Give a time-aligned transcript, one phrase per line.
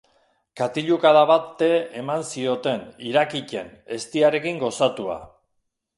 [0.59, 1.67] Katilukada bat te
[2.01, 3.69] eman zioten, irakiten,
[3.99, 5.21] eztiarekin gozatua.